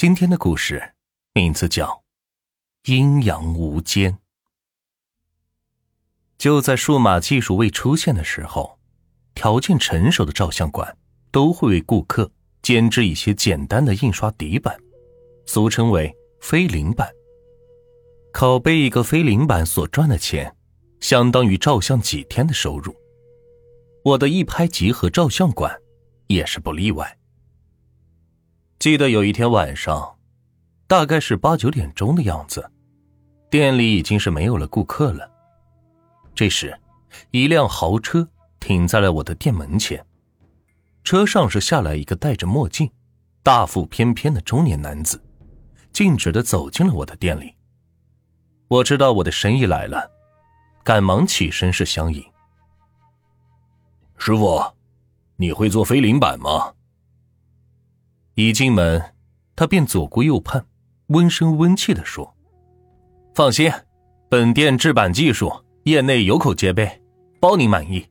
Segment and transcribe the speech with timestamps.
[0.00, 0.94] 今天的故事
[1.34, 1.88] 名字叫
[2.92, 4.12] 《阴阳无间》。
[6.38, 8.78] 就在数码技术未出现的时候，
[9.34, 10.96] 条件成熟的照相馆
[11.32, 12.30] 都会为顾客
[12.62, 14.78] 监制一些简单的印刷底板，
[15.46, 17.10] 俗称为飞灵板。
[18.32, 20.54] 拷贝一个飞灵板所赚的钱，
[21.00, 22.94] 相当于照相几天的收入。
[24.04, 25.76] 我的一拍即合照相馆
[26.28, 27.17] 也是不例外。
[28.78, 30.16] 记得有一天晚上，
[30.86, 32.70] 大概是八九点钟的样子，
[33.50, 35.28] 店里已经是没有了顾客了。
[36.32, 36.78] 这时，
[37.32, 38.28] 一辆豪车
[38.60, 40.06] 停在了我的店门前，
[41.02, 42.88] 车上是下来一个戴着墨镜、
[43.42, 45.20] 大腹翩翩的中年男子，
[45.90, 47.52] 径直的走进了我的店里。
[48.68, 50.08] 我知道我的生意来了，
[50.84, 52.24] 赶忙起身是相迎。
[54.18, 54.62] 师傅，
[55.34, 56.74] 你会做飞灵板吗？
[58.40, 59.02] 一进门，
[59.56, 60.64] 他便左顾右盼，
[61.08, 62.36] 温声温气的说
[63.34, 63.68] ：“放心，
[64.28, 65.52] 本店制板技术
[65.86, 67.02] 业内有口皆碑，
[67.40, 68.06] 包您满意。”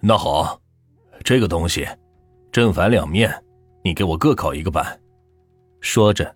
[0.00, 0.58] 那好，
[1.22, 1.86] 这个东西
[2.50, 3.44] 正反两面，
[3.84, 4.98] 你给我各烤一个板。
[5.82, 6.34] 说着，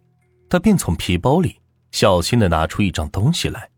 [0.51, 1.59] 他便从皮包里
[1.91, 3.71] 小心的拿出一张东西来。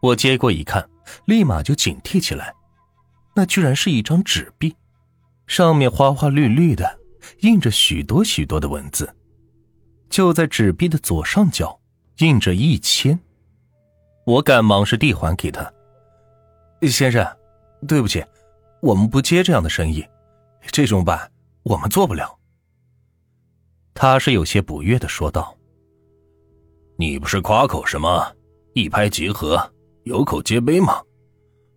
[0.00, 0.88] 我接过一看，
[1.26, 2.54] 立马就警惕起来，
[3.34, 4.74] 那居然是一张纸币，
[5.46, 7.01] 上面花花绿绿的。
[7.40, 9.12] 印着许多许多的文字，
[10.08, 11.80] 就在纸币的左上角
[12.18, 13.18] 印着一千。
[14.24, 15.72] 我赶忙是递还给他。
[16.82, 17.26] 先生，
[17.86, 18.24] 对不起，
[18.80, 20.04] 我们不接这样的生意，
[20.66, 21.30] 这种板
[21.62, 22.38] 我们做不了。
[23.94, 25.56] 他是有些不悦的说道
[26.96, 28.34] ：“你不是夸口什么
[28.74, 29.72] 一拍即合，
[30.04, 31.02] 有口皆碑吗？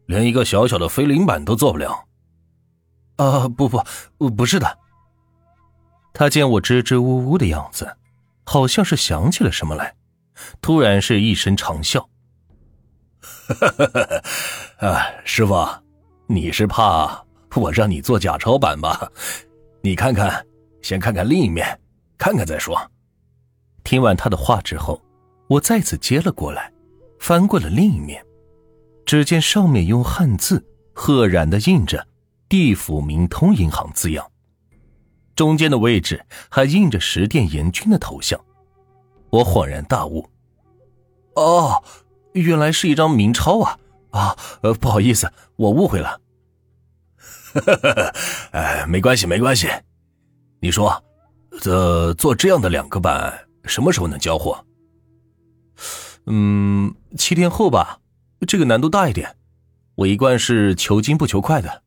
[0.07, 2.05] 连一个小小的飞灵板都做不了？”
[3.17, 4.79] 啊，不不，不是的。
[6.17, 7.97] 他见我支支吾吾的样子，
[8.45, 9.93] 好像是想起了什么来，
[10.61, 12.09] 突然是一声长笑
[14.79, 15.67] ：“啊， 师傅，
[16.27, 19.11] 你是怕我让你做假钞版吧？
[19.81, 20.45] 你看看，
[20.81, 21.77] 先看看另一面，
[22.17, 22.79] 看看再说。”
[23.83, 25.01] 听完他的话之后，
[25.47, 26.71] 我再次接了过来，
[27.19, 28.25] 翻过了另一面，
[29.05, 32.07] 只见上面用汉字赫然的印着
[32.47, 34.25] “地府明通银行”字样。
[35.35, 38.39] 中间的位置还印着十殿阎君的头像，
[39.29, 40.29] 我恍然大悟，
[41.35, 41.83] 哦，
[42.33, 43.79] 原来是一张明钞啊！
[44.11, 44.37] 啊，
[44.79, 46.21] 不好意思，我误会了。
[47.53, 48.13] 哈 哈
[48.51, 49.67] 哎，没关系，没关系。
[50.61, 51.03] 你说，
[51.61, 54.65] 这做这样的两个板，什么时候能交货？
[56.27, 57.99] 嗯，七天后吧。
[58.47, 59.35] 这个难度大一点，
[59.95, 61.83] 我一贯是求精不求快的。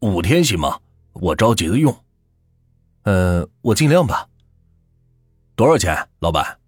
[0.00, 0.80] 五天行吗？
[1.12, 1.94] 我着急的用，
[3.02, 4.28] 呃，我尽量吧。
[5.54, 6.58] 多少钱，老板？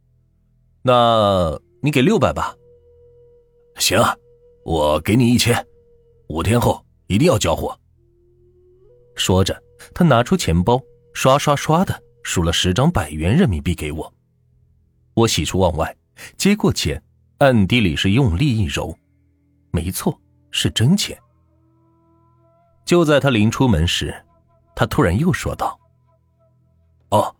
[0.83, 2.55] 那你给六百吧。
[3.77, 3.99] 行，
[4.65, 5.67] 我给你一千，
[6.29, 7.77] 五天后一定要交货。
[9.17, 9.61] 说着，
[9.95, 10.81] 他拿出钱包，
[11.15, 14.15] 刷刷刷的数了十张百元人民币给我。
[15.15, 15.97] 我喜出望外，
[16.37, 17.03] 接过钱，
[17.39, 18.97] 暗地里是用力一揉，
[19.71, 21.19] 没错，是真钱。
[22.85, 24.15] 就在他临出门时。
[24.75, 25.79] 他突然又说道
[27.11, 27.35] ：“哦，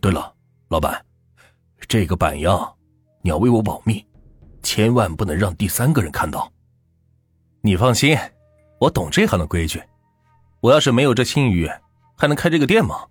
[0.00, 0.34] 对了，
[0.68, 1.04] 老板，
[1.88, 2.76] 这个板样
[3.22, 4.06] 你要为我保密，
[4.62, 6.52] 千万不能让第三个人看到。
[7.62, 8.16] 你放心，
[8.78, 9.82] 我懂这行的规矩。
[10.60, 11.70] 我要是没有这信誉，
[12.16, 13.06] 还能开这个店吗？”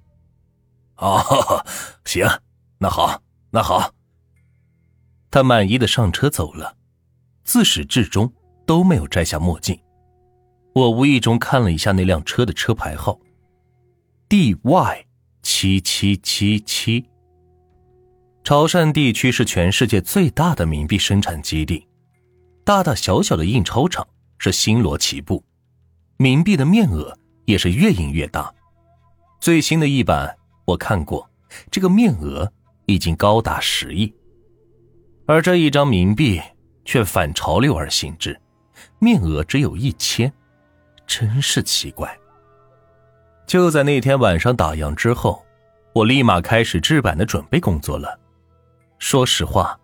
[0.98, 1.66] 哦，
[2.06, 2.28] 行，
[2.78, 3.92] 那好，那好。
[5.32, 6.76] 他满意的上车走了，
[7.44, 8.32] 自始至终
[8.66, 9.80] 都没有摘下墨镜。
[10.74, 13.20] 我无意中看了一下那辆车的车牌号。
[14.30, 15.06] DY
[15.42, 17.04] 七七七七，
[18.44, 21.88] 潮汕地区是全世界最大的冥币生产基地，
[22.64, 24.08] 大大小小的印钞厂
[24.38, 25.44] 是星罗棋布，
[26.20, 28.54] 冥币的面额也是越印越大。
[29.40, 31.28] 最新的一版我看过，
[31.72, 32.54] 这个面额
[32.86, 34.14] 已经高达十亿，
[35.26, 36.40] 而这一张冥币
[36.86, 38.40] 却反潮流而行之，
[39.00, 40.32] 面额只有一千，
[41.08, 42.16] 真是奇怪。
[43.50, 45.44] 就在那天晚上打烊之后，
[45.92, 48.20] 我立马开始制版的准备工作了。
[49.00, 49.76] 说实话，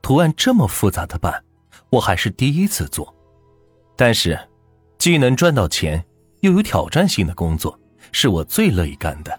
[0.00, 1.42] 图案这么复杂的版，
[1.90, 3.12] 我还是第一次做。
[3.96, 4.38] 但是，
[4.96, 6.04] 既能赚到钱，
[6.42, 7.76] 又有挑战性的工作，
[8.12, 9.36] 是我最乐意干的。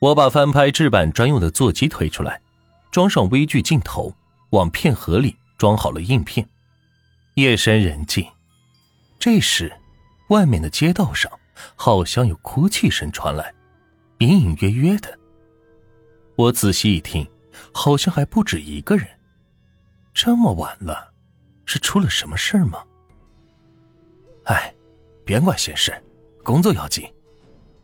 [0.00, 2.40] 我把翻拍制版专用的座机推出来，
[2.92, 4.14] 装上微距镜头，
[4.50, 6.48] 往片盒里装好了印片。
[7.34, 8.24] 夜深人静，
[9.18, 9.72] 这时，
[10.28, 11.28] 外面的街道上。
[11.74, 13.52] 好像有哭泣声传来，
[14.18, 15.18] 隐隐约约的。
[16.36, 17.28] 我仔细一听，
[17.72, 19.06] 好像还不止一个人。
[20.14, 21.12] 这么晚了，
[21.66, 22.82] 是出了什么事吗？
[24.44, 24.74] 哎，
[25.24, 25.92] 别管闲事，
[26.42, 27.08] 工作要紧。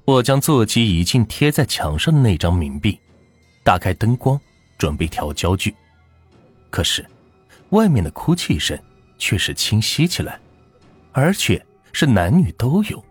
[0.04, 2.98] 我将座机移进贴在墙上的那张冥币，
[3.62, 4.40] 打开灯光，
[4.78, 5.74] 准备调焦距。
[6.70, 7.04] 可是，
[7.70, 8.78] 外面的哭泣声
[9.18, 10.40] 却是清晰起来，
[11.12, 13.04] 而且是男女都有，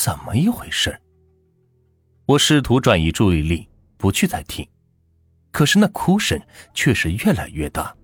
[0.00, 0.98] 怎么一回事？
[2.24, 3.68] 我试图转移注意力，
[3.98, 4.66] 不去再听，
[5.50, 6.40] 可是那哭声
[6.72, 7.94] 却是越来越大，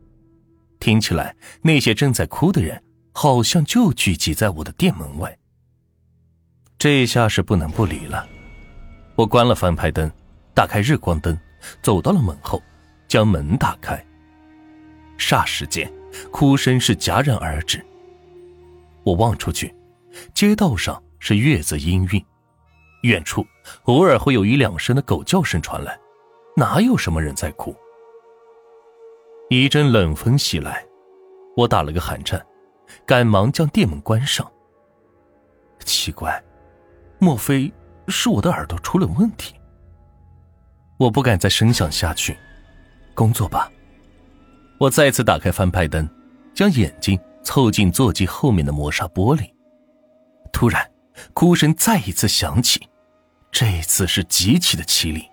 [0.78, 2.84] 听起来那些正在哭的人
[3.14, 5.38] 好像就聚集在我的店门外。
[6.76, 8.28] 这下是不能不理了，
[9.14, 10.12] 我关了翻拍灯，
[10.52, 11.34] 打开日光灯，
[11.82, 12.62] 走到了门后，
[13.08, 14.04] 将门打开。
[15.16, 15.90] 霎时间，
[16.30, 17.82] 哭声是戛然而止。
[19.02, 19.74] 我望出去，
[20.34, 22.24] 街道上是月子音韵，
[23.02, 23.44] 远处
[23.86, 25.98] 偶尔会有一两声的狗叫声传来，
[26.56, 27.74] 哪有什么人在哭？
[29.50, 30.86] 一阵冷风袭来，
[31.56, 32.40] 我打了个寒颤，
[33.04, 34.48] 赶忙将店门关上。
[35.84, 36.40] 奇怪，
[37.18, 37.72] 莫非
[38.06, 39.52] 是我的耳朵出了问题？
[40.96, 42.38] 我不敢再深想下去，
[43.16, 43.68] 工作吧。
[44.78, 46.08] 我再次打开翻拍灯，
[46.54, 49.50] 将眼睛凑近座机后面的磨砂玻璃。
[50.52, 50.88] 突然，
[51.32, 52.88] 哭声再一次响起，
[53.50, 55.28] 这次是极其的凄厉。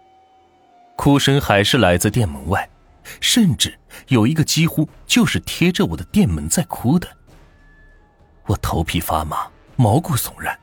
[0.95, 2.69] 哭声还是来自店门外，
[3.19, 3.77] 甚至
[4.07, 7.07] 有一个几乎就是贴着我的店门在哭的。
[8.45, 10.57] 我头皮发麻，毛骨悚然，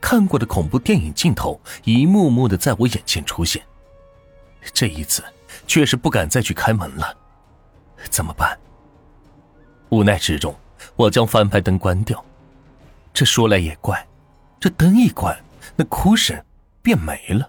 [0.00, 3.62] 看过的恐怖电影镜头一幕幕的在我眼前出现。
[4.72, 5.22] 这一次，
[5.66, 7.16] 却是不敢再去开门了。
[8.10, 8.58] 怎么办？
[9.90, 10.54] 无奈之中，
[10.96, 12.24] 我将翻拍灯关掉。
[13.12, 14.06] 这说来也怪，
[14.60, 15.36] 这灯一关，
[15.76, 16.36] 那哭声
[16.82, 17.48] 便没了。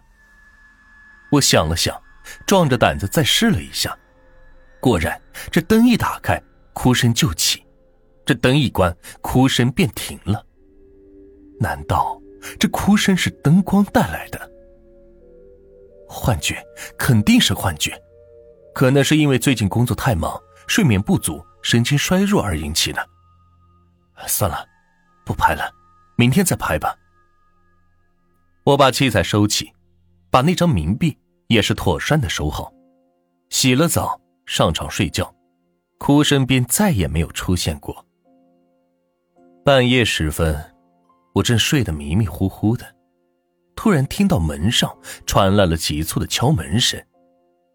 [1.31, 1.99] 我想了想，
[2.45, 3.97] 壮着胆子再试了一下，
[4.79, 5.19] 果然，
[5.51, 6.41] 这灯一打开，
[6.73, 7.59] 哭声就起；
[8.25, 10.45] 这灯一关，哭声便停了。
[11.59, 12.21] 难道
[12.59, 14.51] 这哭声是灯光带来的？
[16.07, 16.63] 幻觉，
[16.97, 17.99] 肯定是幻觉。
[18.73, 23.09] 可能是因为最近工作太忙，睡眠不足，神经衰弱而引起的。
[24.25, 24.65] 算了，
[25.25, 25.69] 不拍了，
[26.19, 26.93] 明天再拍吧。
[28.65, 29.71] 我把器材收起，
[30.29, 31.17] 把那张冥币
[31.47, 32.69] 也是妥善的收好，
[33.49, 35.33] 洗了澡，上床睡觉，
[35.97, 38.05] 哭声便再也没有出现过。
[39.63, 40.75] 半夜时分，
[41.31, 42.85] 我正睡得迷迷糊糊的，
[43.73, 44.93] 突然听到门上
[45.25, 47.01] 传来了急促的敲门声。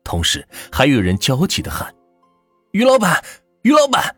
[0.05, 1.91] 同时，还有人焦急的喊
[2.73, 3.25] ：“于老板，
[3.63, 4.15] 于老板！”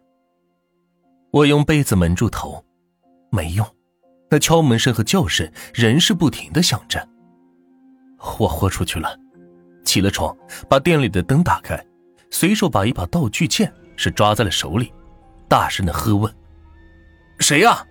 [1.30, 2.64] 我用被子蒙住头，
[3.30, 3.64] 没用，
[4.28, 7.06] 那敲门声和叫声仍是不停的响着。
[8.38, 9.16] 我豁出去了，
[9.84, 10.36] 起了床，
[10.68, 11.84] 把店里的灯打开，
[12.30, 14.92] 随手把一把道具剑是抓在了手里，
[15.48, 16.32] 大声的喝问
[17.38, 17.86] ：“谁呀？”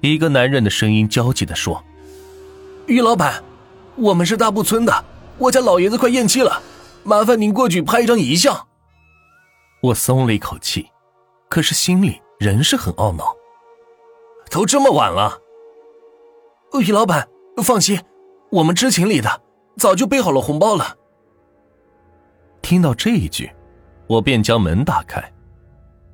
[0.00, 1.84] 一个男人的声音焦急的说
[2.86, 3.42] ：“于老板，
[3.96, 5.04] 我们是大布村的。”
[5.38, 6.60] 我家老爷子快咽气了，
[7.04, 8.66] 麻烦您过去拍一张遗像。
[9.80, 10.88] 我松了一口气，
[11.48, 13.32] 可是心里仍是很懊恼。
[14.50, 15.38] 都这么晚了，
[16.82, 17.28] 于老板
[17.62, 18.00] 放心，
[18.50, 19.42] 我们知情理的，
[19.76, 20.96] 早就备好了红包了。
[22.62, 23.50] 听到这一句，
[24.06, 25.32] 我便将门打开，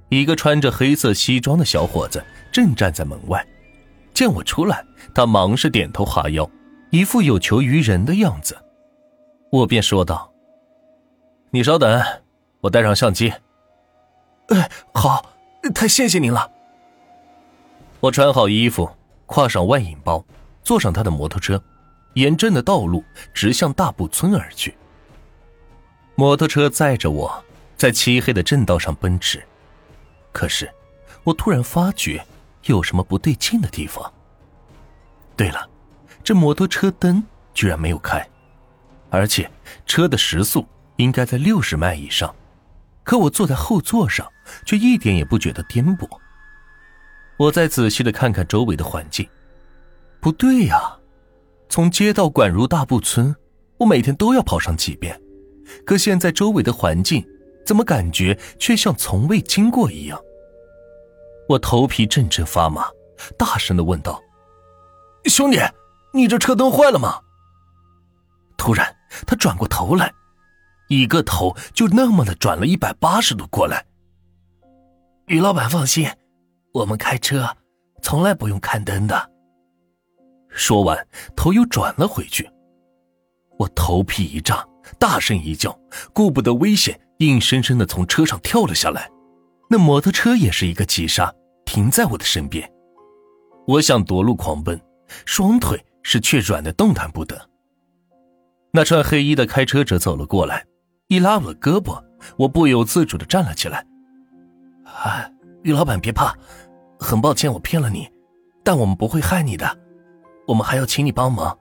[0.09, 2.23] 一个穿着黑色西装的小伙子
[2.53, 3.45] 正站在门外，
[4.13, 6.49] 见我出来，他忙是点头哈腰，
[6.91, 8.57] 一副有求于人的样子。
[9.51, 10.33] 我便说道
[11.51, 12.03] ：“你稍等，
[12.61, 13.33] 我带上相机。
[14.49, 15.25] ”“哎，好，
[15.75, 16.51] 太谢谢您了。”
[18.05, 18.87] 我穿好衣服，
[19.27, 20.23] 挎上万引包，
[20.63, 21.59] 坐上他的摩托车，
[22.13, 24.77] 沿镇的道路直向大布村而去。
[26.15, 27.43] 摩托车载着我
[27.79, 29.43] 在漆黑的镇道上奔驰，
[30.33, 30.71] 可是
[31.23, 32.23] 我突然发觉
[32.65, 34.13] 有什么不对劲的地方。
[35.35, 35.67] 对了，
[36.23, 38.23] 这摩托车灯居然没有开。
[39.09, 39.51] 而且
[39.87, 42.37] 车的时速应该在六十迈以上，
[43.03, 44.31] 可我坐在后座上
[44.67, 46.07] 却一点也不觉得颠簸。
[47.37, 49.29] 我再仔细的看看周围的环境，
[50.21, 50.97] 不对呀，
[51.69, 53.35] 从街道拐入大布村，
[53.79, 55.21] 我每天都要跑上几遍，
[55.85, 57.27] 可现在周围的环境
[57.67, 60.21] 怎么感觉却像从未经过一样？
[61.49, 62.87] 我头皮阵阵发麻，
[63.37, 64.23] 大声的问道
[65.27, 65.59] ：“兄弟，
[66.13, 67.21] 你这车灯坏了吗？”
[68.57, 68.95] 突然。
[69.29, 70.13] 他转过头来，
[70.89, 73.87] 一个头就那么的转了一百八十度过来。
[75.29, 76.11] 于老板放心，
[76.75, 77.49] 我们开车
[78.03, 79.31] 从来不用看灯的。
[80.49, 82.51] 说完，头又转了回去，
[83.59, 84.67] 我头皮一炸，
[84.99, 85.77] 大声一叫，
[86.13, 89.09] 顾不得危险，硬生生的从车上跳了下来。
[89.71, 91.33] 那摩托车也是一个急刹，
[91.65, 92.69] 停在我的身边。
[93.69, 94.79] 我想夺路狂奔，
[95.25, 97.49] 双腿是却软的动弹不得。
[98.73, 100.67] 那穿黑衣的开车者走了过来，
[101.07, 102.03] 一拉我胳膊，
[102.37, 103.87] 我不由自主的站了起来。
[104.85, 105.31] 啊，
[105.63, 106.37] 于老板别怕，
[107.05, 108.11] 很抱歉我骗了你，
[108.65, 109.79] 但我们不会害你的，
[110.47, 111.57] 我们还要请你帮忙，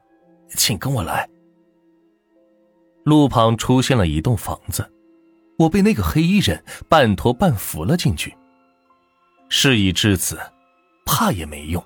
[0.55, 1.29] 请跟我来。
[3.03, 4.89] 路旁出现了一栋房子，
[5.59, 8.33] 我被那个黑衣人半拖半扶了进去。
[9.49, 10.39] 事已至此，
[11.05, 11.83] 怕也没用。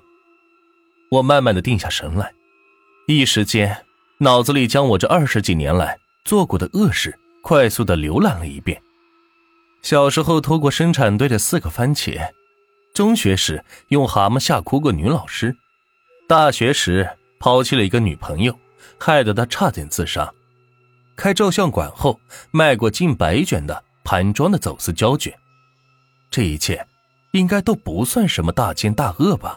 [1.10, 2.32] 我慢慢的定下神来，
[3.08, 3.84] 一时间
[4.20, 8.80] 脑子里将我这二十几年来做过的恶事快速的浏览了一遍。
[9.82, 12.30] 小时候偷过生产队的四个番茄，
[12.98, 15.54] 中学时用蛤蟆吓哭过女老师，
[16.26, 18.58] 大学时抛弃了一个女朋友，
[18.98, 20.28] 害得她差点自杀。
[21.14, 22.18] 开照相馆后
[22.50, 25.32] 卖过近百卷的盘装的走私胶卷，
[26.28, 26.84] 这一切
[27.30, 29.56] 应该都不算什么大奸大恶吧。